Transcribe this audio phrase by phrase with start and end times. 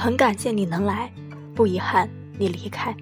[0.00, 1.12] 很感谢你能来，
[1.54, 2.08] 不遗憾
[2.38, 2.96] 你离开。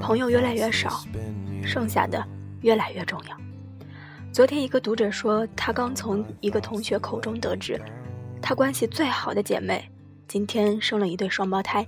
[0.00, 1.04] 朋友越来越少，
[1.62, 2.26] 剩下的
[2.62, 3.36] 越来越重要。
[4.32, 7.80] 昨天一个读者说，他刚从一个同学口中得知，
[8.42, 9.88] 他关系最好的姐妹
[10.26, 11.86] 今天生了一对双胞胎，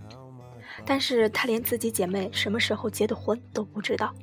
[0.85, 4.15] 但是他连自己姐妹什么时候结的婚都不知道。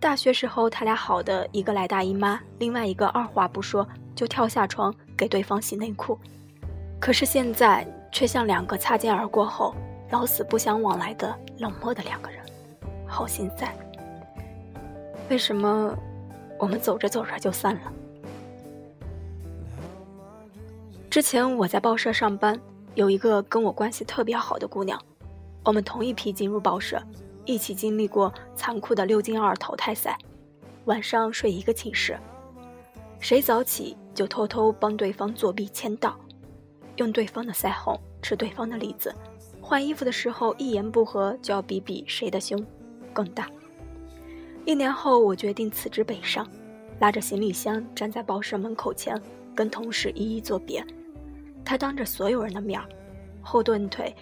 [0.00, 6.18] 大学时候他俩好的一个来大姨妈，另外一个二话不说就跳下床给对方洗内裤，
[7.00, 9.74] 可是现在却像两个擦肩而过后
[10.10, 12.44] 老死不相往来的冷漠的两个人。
[13.06, 13.74] 好心塞。
[15.30, 15.96] 为什么
[16.58, 17.92] 我们走着走着就散了？
[21.08, 22.60] 之前我在报社上班，
[22.94, 25.00] 有一个跟我关系特别好的姑娘，
[25.64, 27.02] 我们同一批进入报社，
[27.44, 30.18] 一起经历过残酷的六进二淘汰赛，
[30.84, 32.18] 晚上睡一个寝室，
[33.18, 36.16] 谁早起就偷偷帮对方作弊签到，
[37.00, 39.14] 用对方的腮红吃对方的栗子，
[39.60, 42.64] 换衣服的时候一言不合就要比比谁的胸。
[43.12, 43.48] 更大。
[44.66, 46.46] 一年后，我决定辞职北上，
[47.00, 49.20] 拉着行李箱站在报社门口前，
[49.54, 50.84] 跟同事一一作别。
[51.64, 52.80] 他当着所有人的面
[53.40, 54.14] 后顿腿，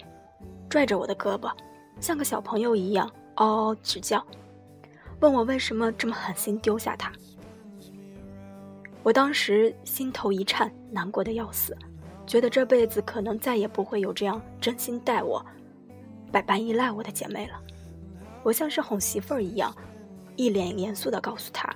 [0.69, 1.51] 拽着我的胳膊，
[1.99, 4.25] 像个小朋友一样嗷嗷直叫，
[5.19, 7.11] 问我为什么这么狠心丢下他。
[9.03, 11.77] 我当时心头一颤，难过的要死，
[12.29, 15.43] 觉得这辈子可能再也不会有这样真心待我、
[16.31, 17.59] 百般依赖我的姐妹了。
[18.43, 19.75] 我像是哄媳妇儿一样，
[20.35, 21.67] 一脸严肃地告诉她：“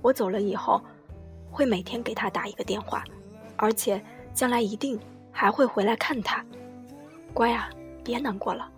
[0.00, 0.80] 我走了以后，
[1.50, 3.02] 会每天给他打一个电话，
[3.56, 4.00] 而且
[4.32, 4.96] 将来一定
[5.32, 6.44] 还会回来看他。
[7.32, 7.68] 乖啊，
[8.04, 8.70] 别难过了。”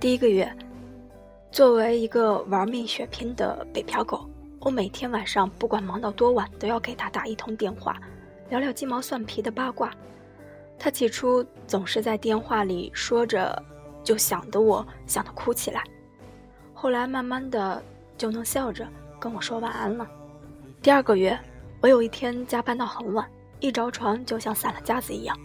[0.00, 0.52] 第一个月，
[1.52, 4.28] 作为一个玩命血拼的北漂狗，
[4.58, 7.96] 我每天晚上不管忙到多晚，都要给他打一通电话，
[8.50, 9.90] 聊聊鸡毛蒜皮的八卦。
[10.78, 13.64] 他起初总是在电话里说着。
[14.02, 15.84] 就想得我想得哭起来，
[16.72, 17.80] 后来慢慢的
[18.16, 18.88] 就能笑着
[19.20, 20.08] 跟我说晚安了。
[20.80, 21.38] 第二个月，
[21.82, 25.38] 我有一天加班到很晚，一着床就像散了架子一样。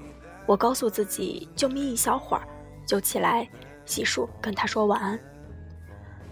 [0.45, 2.47] 我告诉自己就眯一小会儿，
[2.85, 3.45] 就起来
[3.85, 5.19] 洗漱跟他说晚安。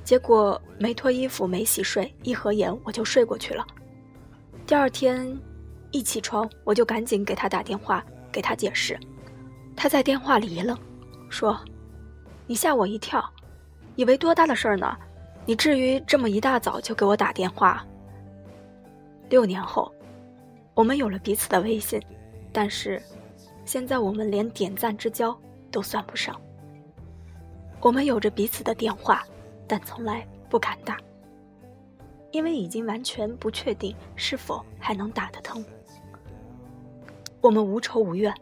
[0.05, 3.67] 结果没脱衣服没洗睡，一合眼我就睡过去了。
[4.65, 5.37] 第二天
[5.93, 8.99] 一起床我就赶紧给他打电话给他解释，
[9.75, 10.77] 他在电话里一愣，
[11.29, 11.57] 说。
[12.45, 13.23] 你吓我一跳，
[13.95, 14.97] 以为多大的事儿呢？
[15.45, 17.85] 你至于这么一大早就给我打电话？
[19.29, 19.89] 六年后，
[20.73, 22.01] 我们有了彼此的微信，
[22.51, 23.01] 但是
[23.63, 25.37] 现在我们连点赞之交
[25.71, 26.39] 都算不上。
[27.79, 29.23] 我们有着彼此的电话，
[29.67, 30.97] 但从来不敢打，
[32.31, 35.63] 因为已经完全不确定是否还能打得通。
[37.43, 38.33] 我们无仇无怨，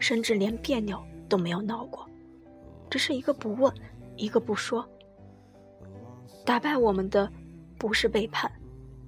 [0.00, 2.04] 甚至连别扭都没有闹过。
[2.90, 3.72] 只是一个不问，
[4.16, 4.84] 一个不说。
[6.44, 7.32] 打败我们的
[7.78, 8.50] 不是背叛，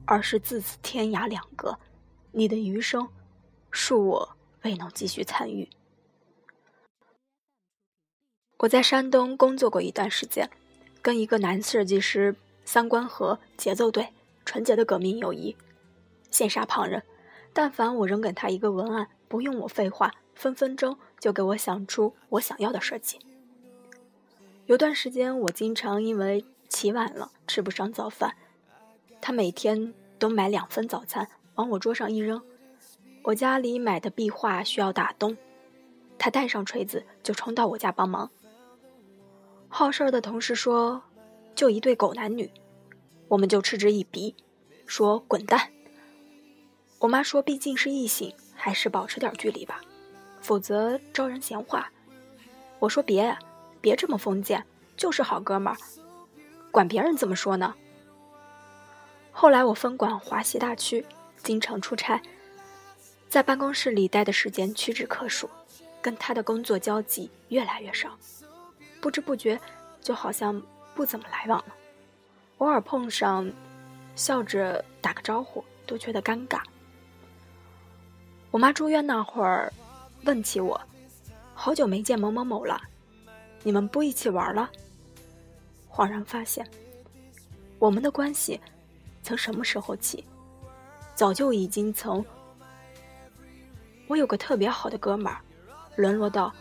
[0.05, 1.77] 而是自此天涯两隔。
[2.31, 3.09] 你的余生，
[3.73, 5.69] 恕我未能继续参与。
[8.59, 10.49] 我在山东工作过一段时间，
[11.03, 14.11] 跟一个男设计师，三观合，节奏对，
[14.45, 15.57] 纯洁的革命友谊，
[16.31, 17.03] 羡煞旁人。
[17.53, 23.21] 但凡我扔给他一个文案，不用我废话，分分钟就给我想出我想要的设计。
[24.67, 28.35] 有段时间，我经常因为起晚了吃不上早饭，
[29.21, 32.43] 他每天都买两份早餐往我桌上一扔。
[33.23, 35.37] 我家里买的壁画需要打洞，
[36.19, 38.29] 他带上锤子就冲到我家帮忙。
[39.69, 41.05] 好事儿的同事说
[41.55, 42.51] ：“就一对狗男女。”
[43.29, 44.35] 我们就嗤之以鼻，
[44.87, 45.71] 说：“滚蛋！”
[46.99, 49.81] 我妈说：“毕竟是异性，还是保持点距离吧，
[50.41, 51.91] 否则招人闲话。”
[52.79, 53.37] 我说：“别。”
[53.83, 54.63] 别这么封建，
[54.95, 55.77] 就是好哥们儿，
[56.71, 57.75] 管别人怎么说呢？
[59.33, 61.03] 后来我分管华西大区，
[61.39, 62.21] 经常出差，
[63.27, 65.49] 在办公室里待的时间屈指可数，
[66.03, 68.11] 跟他的工作交集越来越少，
[69.01, 69.59] 不知不觉
[70.03, 70.63] 就好像
[70.95, 71.75] 不怎么来往了。
[72.59, 73.51] 偶尔碰上，
[74.15, 76.61] 笑着打个招呼都觉得尴尬。
[78.51, 79.73] 我妈住院那会儿，
[80.25, 80.81] 问起我，
[81.55, 82.81] 好久没见某某某了。
[83.63, 84.69] 你们不一起玩了？
[85.89, 86.69] 恍然发现，
[87.79, 88.61] 我们的关系
[89.23, 90.25] 从什么时候起，
[91.15, 92.25] 早就已经从
[94.09, 95.41] 我有个特别好的哥们儿，
[95.95, 96.53] 沦落到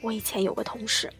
[0.00, 1.12] 我以前有个同事。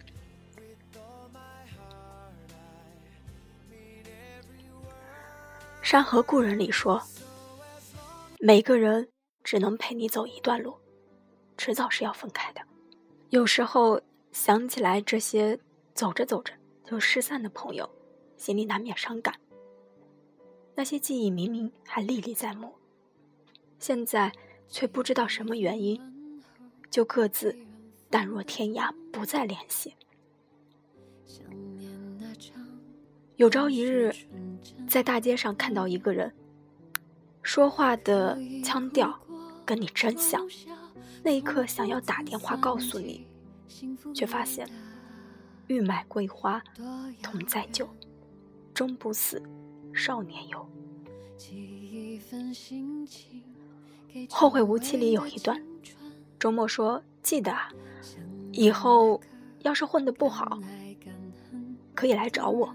[5.87, 7.03] 《山河故人》里说
[8.41, 9.07] ：“每个人
[9.45, 10.75] 只能陪你走一段路，
[11.57, 12.63] 迟早是要分开的。
[13.29, 14.01] 有时候
[14.33, 15.59] 想起来这些
[15.93, 16.53] 走着走着
[16.85, 17.89] 就失散的朋友，
[18.37, 19.35] 心里难免伤感。
[20.75, 22.75] 那些记忆明明还历历在目，
[23.79, 24.33] 现在
[24.69, 26.01] 却不知道什么原因，
[26.91, 27.57] 就各自
[28.11, 29.95] 淡若天涯，不再联系。
[33.37, 34.15] 有朝一日，
[34.89, 36.33] 在大街上看到一个人，
[37.43, 39.17] 说话的腔调
[39.65, 40.47] 跟你真像。
[41.23, 43.27] 那一刻想要打电话告诉你，
[44.15, 44.69] 却发现
[45.69, 46.63] 欲买桂花
[47.23, 47.89] 同载酒，
[48.75, 49.43] 终不死
[49.95, 50.69] 少年游。
[54.31, 55.61] 后会无期里有一段，
[56.39, 57.71] 周末说记得啊，
[58.53, 59.21] 以后
[59.61, 60.61] 要是混得不好，
[61.95, 62.75] 可以来找我。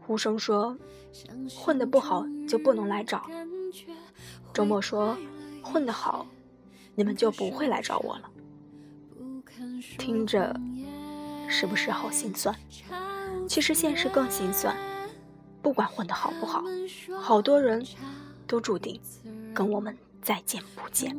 [0.00, 0.76] 呼声说
[1.56, 3.26] 混得不好就不能来找。
[4.52, 5.16] 周末说
[5.64, 6.26] 混得好。
[6.94, 8.30] 你们就不会来找我了。
[9.98, 10.54] 听着，
[11.48, 12.54] 是不是好心酸？
[13.48, 14.76] 其实现实更心酸。
[15.60, 16.62] 不管混得好不好，
[17.18, 17.84] 好多人
[18.46, 19.00] 都注定
[19.52, 21.16] 跟我们再见不见。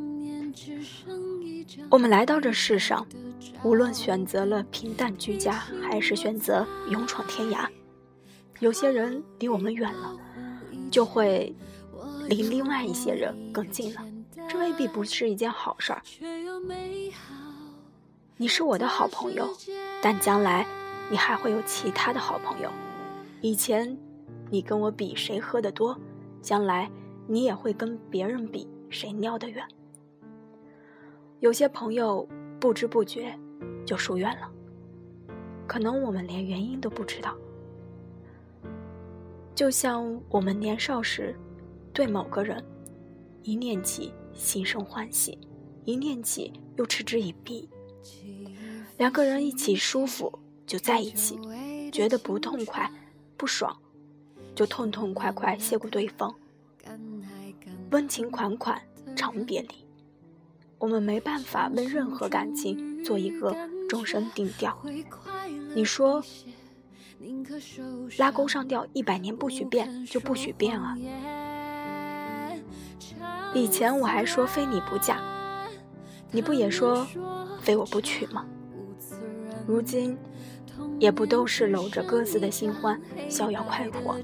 [1.89, 3.05] 我们来到这世上，
[3.63, 7.67] 无论选择了平淡居家，还是选择勇闯天涯，
[8.59, 10.15] 有些人离我们远了，
[10.89, 11.53] 就会
[12.29, 14.01] 离另外一些人更近了。
[14.47, 16.01] 这未必不是一件好事儿。
[18.37, 19.47] 你是我的好朋友，
[20.01, 20.65] 但将来
[21.09, 22.69] 你还会有其他的好朋友。
[23.41, 23.97] 以前
[24.49, 25.97] 你跟我比谁喝得多，
[26.41, 26.89] 将来
[27.27, 29.65] 你也会跟别人比谁尿得远。
[31.39, 32.27] 有些朋友
[32.59, 33.37] 不知不觉
[33.85, 34.49] 就疏远了，
[35.67, 37.35] 可能我们连原因都不知道。
[39.53, 41.33] 就像我们年少时，
[41.93, 42.63] 对某个人
[43.43, 44.13] 一念起。
[44.35, 45.39] 心生欢喜，
[45.85, 47.67] 一念起又嗤之以鼻。
[48.97, 51.39] 两个人一起舒服就在一起，
[51.91, 52.91] 觉得不痛快、
[53.35, 53.75] 不爽，
[54.53, 56.33] 就痛痛快快谢过对方。
[57.91, 58.81] 温情款款
[59.15, 59.85] 长别离，
[60.77, 63.55] 我们没办法为任何感情做一个
[63.87, 64.77] 终身定调。
[65.73, 66.23] 你说，
[68.17, 70.97] 拉钩上吊一百年不许变，就不许变啊！
[73.55, 75.17] 以前我还说非你不嫁，
[76.29, 77.07] 你不也说
[77.61, 78.45] 非我不娶吗？
[79.65, 80.17] 如今
[80.99, 84.17] 也不都是搂着各自的新欢逍遥快活。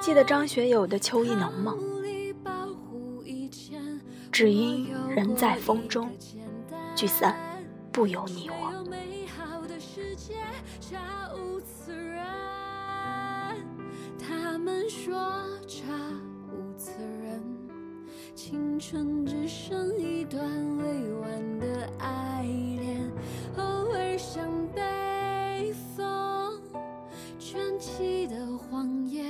[0.00, 1.74] 记得张学友的《秋意浓》吗？
[4.30, 6.08] 只因人在风中，
[6.94, 7.36] 聚散
[7.90, 8.72] 不由你我。
[14.66, 15.14] 们说。
[18.34, 20.44] 青春只剩一段
[20.76, 20.84] 未
[21.14, 23.10] 完的爱恋，
[23.56, 26.60] 偶尔像北风
[27.38, 29.24] 卷起的黄叶，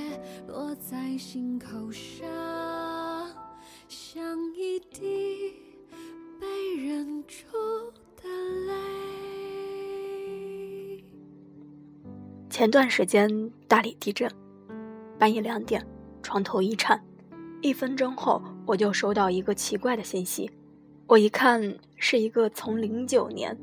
[0.47, 2.27] 落在心口上，
[3.87, 5.53] 像一滴
[6.39, 7.45] 被忍住
[8.21, 8.27] 的
[8.67, 8.73] 泪。
[12.49, 14.29] 前段时间大理地震，
[15.17, 15.85] 半夜两点，
[16.21, 17.03] 床头一颤。
[17.61, 20.49] 一分钟后，我就收到一个奇怪的信息。
[21.07, 23.57] 我一看，是一个从零九年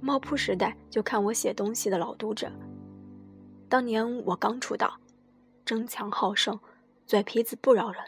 [0.00, 2.50] 猫扑时代就看我写东西的老读者。
[3.68, 4.98] 当年我刚出道，
[5.64, 6.58] 争强好胜，
[7.06, 8.02] 嘴皮子不饶人，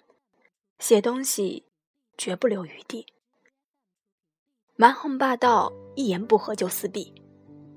[0.79, 1.65] 写东西
[2.19, 3.07] 绝不留余地，
[4.77, 7.15] 蛮横霸道，一言不合就撕逼。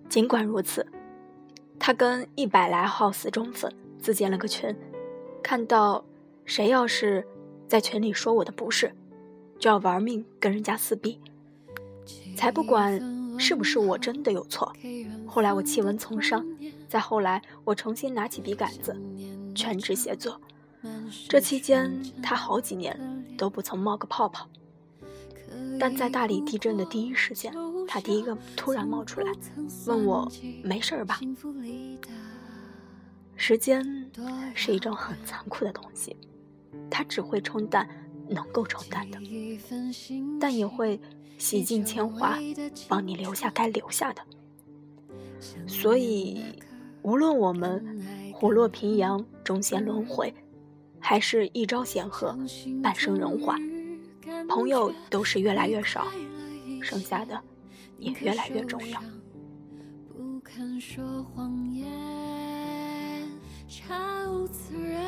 [0.10, 0.86] 尽管如此，
[1.79, 4.75] 他跟一百来号死忠粉自建了个群，
[5.45, 6.03] 看到
[6.43, 7.23] 谁要是。
[7.67, 8.93] 在群里说我的不是，
[9.57, 11.19] 就要玩命跟人家撕逼，
[12.37, 13.01] 才不管
[13.39, 14.71] 是不是我真的有错。
[15.25, 16.45] 后来我弃文从商，
[16.87, 18.95] 再后来我重新拿起笔杆子，
[19.55, 20.39] 全职写作。
[21.27, 24.47] 这期间他好几年都不曾冒个泡泡，
[25.79, 27.51] 但在大理地震的第一时间，
[27.87, 29.31] 他第一个突然冒出来，
[29.87, 30.31] 问我
[30.63, 31.19] 没事吧？
[33.36, 34.10] 时间
[34.54, 36.15] 是一种很残酷的东西。
[36.89, 37.88] 它只会冲淡
[38.27, 39.20] 能够冲淡的，
[40.39, 41.00] 但也会
[41.38, 42.38] 洗尽铅华，
[42.88, 44.22] 帮你留下该留下的。
[45.68, 46.42] 所以，
[47.01, 50.34] 无论我们虎落平阳终陷轮回，
[51.00, 52.38] 还是一朝显赫
[52.84, 53.58] 半生荣华，
[54.48, 56.08] 朋友都是越来越少，
[56.82, 57.39] 剩下的
[57.98, 59.01] 也越来越重要。
[60.10, 61.88] 不肯说谎言，
[63.67, 65.03] 查无此人。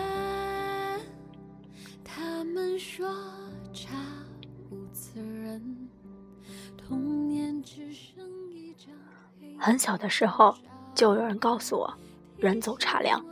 [2.04, 3.08] 他们说
[3.74, 3.94] 查
[4.72, 5.90] 无此人，
[6.76, 8.88] 童年只剩一张。
[9.60, 10.56] 很小的时候，
[10.96, 11.94] 就有人告诉我，
[12.38, 13.24] 人走茶凉。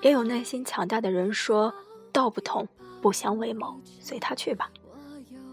[0.00, 1.74] 也有内心强大的人说，
[2.12, 2.68] 道不同，
[3.02, 4.70] 不相为谋，随他去吧。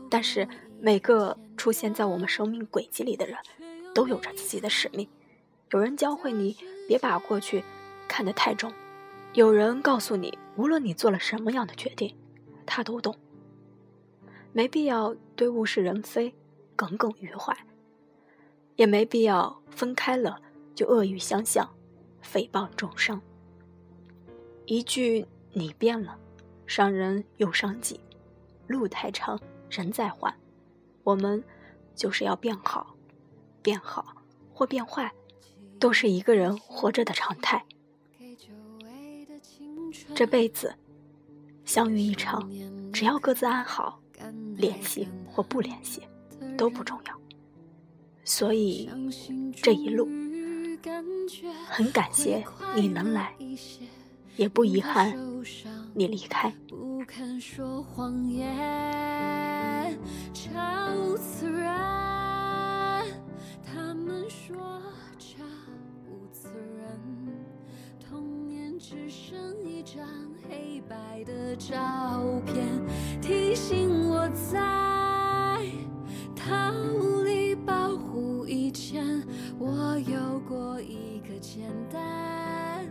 [0.09, 0.47] 但是
[0.79, 3.35] 每个出现在我们生命轨迹里的人，
[3.95, 5.09] 都有着自己的使命。
[5.71, 6.55] 有人教会你
[6.87, 7.63] 别把过去
[8.07, 8.71] 看得太重，
[9.33, 12.15] 有人告诉你，无论你做了什么样的决定，
[12.65, 13.15] 他都懂。
[14.53, 16.33] 没必要对物是人非
[16.75, 17.55] 耿耿于怀，
[18.75, 20.39] 也没必要分开了
[20.73, 21.69] 就恶语相向，
[22.23, 23.21] 诽谤重伤。
[24.65, 26.17] 一句“你变了”，
[26.65, 27.99] 伤人又伤己。
[28.67, 30.33] 路太长，人在换，
[31.03, 31.43] 我们
[31.93, 32.95] 就是要变好，
[33.61, 34.15] 变好
[34.53, 35.11] 或变坏。
[35.77, 37.65] 都是一个人活着的常态。
[40.13, 40.73] 这辈子
[41.65, 42.49] 相遇一场，
[42.93, 43.99] 只要各自安好，
[44.55, 46.01] 联系或不联系
[46.57, 47.19] 都不重要。
[48.23, 48.89] 所以
[49.53, 50.07] 这一路，
[51.67, 52.43] 很感谢
[52.75, 53.35] 你能来，
[54.35, 55.17] 也不遗憾
[55.93, 56.53] 你离开。
[63.63, 64.55] 他们说。
[68.77, 69.64] 只剩
[69.95, 70.05] 张
[70.49, 71.73] 黑白的照
[72.45, 72.65] 片，
[73.21, 74.59] 提醒我在
[76.35, 76.69] 逃
[77.23, 79.25] 离保护以前，
[79.57, 82.85] 我有过一个简单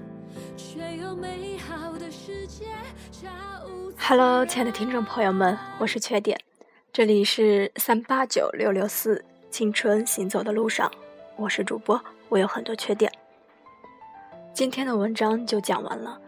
[0.57, 2.69] 却又美好的世界。
[3.99, 6.41] Hello，亲爱的听众朋友们，我是缺点，
[6.91, 10.91] 这里是三八九六六四青春行走的路上，
[11.37, 13.13] 我是主播，我有很多缺点。
[14.55, 16.19] 今天的文章就讲完了。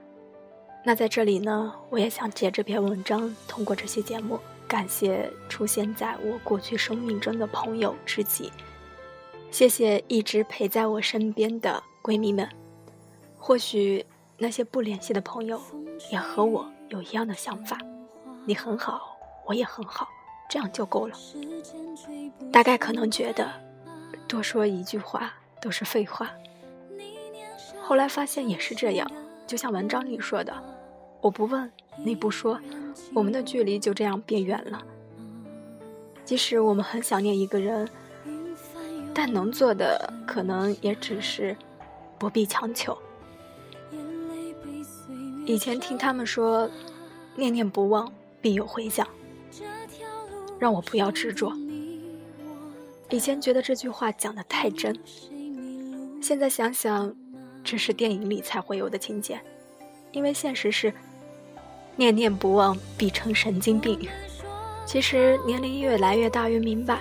[0.86, 4.38] 那在这里呢，我也想借这篇文章，通过这期节目，
[4.68, 8.52] 感谢出现在我过去生命中的朋友知己，
[9.50, 12.48] 谢谢一直陪在我身边的闺蜜们。
[13.36, 14.06] 或许
[14.38, 15.60] 那些不联系的朋友，
[16.12, 17.76] 也和我有一样的想法。
[18.44, 20.08] 你很好，我也很好，
[20.48, 21.16] 这样就够了。
[22.52, 23.50] 大概可能觉得，
[24.28, 26.30] 多说一句话都是废话。
[27.82, 29.10] 后来发现也是这样，
[29.48, 30.54] 就像文章里说的，
[31.26, 31.68] 我不问，
[32.04, 32.60] 你不说，
[33.12, 34.80] 我们的距离就这样变远了。
[36.24, 37.88] 即使我们很想念一个人，
[39.12, 41.56] 但能做的可能也只是
[42.16, 42.96] 不必强求。
[45.46, 46.70] 以前听他们说，
[47.34, 49.04] 念念不忘必有回响，
[50.60, 51.52] 让我不要执着。
[53.10, 54.96] 以前觉得这句话讲的太真，
[56.22, 57.12] 现在想想。
[57.64, 59.40] 这是电影里才会有的情节，
[60.12, 60.94] 因为现实是
[61.96, 63.98] 念念不忘必成神经病。
[64.84, 67.00] 其实年龄越来越大，越明白，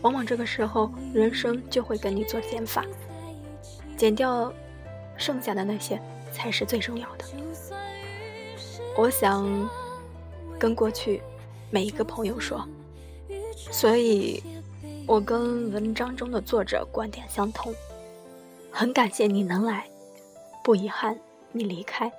[0.00, 2.84] 往往这个时候人生就会跟你做减法，
[3.96, 4.50] 减掉
[5.16, 6.00] 剩下的那些
[6.32, 7.24] 才是最重要的。
[8.96, 9.68] 我想
[10.58, 11.20] 跟过去
[11.70, 12.66] 每一个朋友说，
[13.70, 14.42] 所以
[15.06, 17.74] 我跟文章中的作者观点相同。
[18.70, 19.86] 很感谢你能来，
[20.62, 21.18] 不遗憾
[21.52, 22.10] 你离开。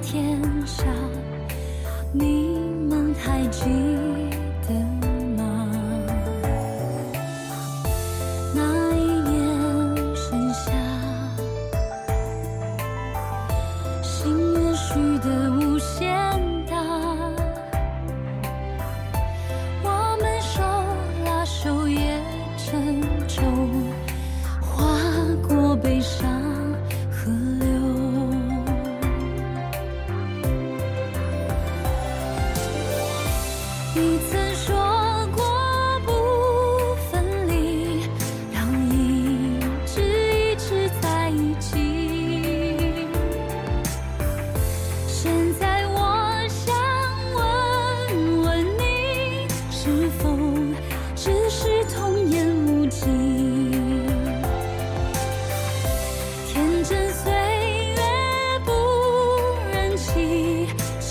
[0.00, 0.84] 天下，
[2.12, 3.95] 你们太近。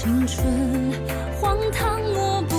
[0.06, 0.46] 青春
[1.42, 2.55] 荒唐我不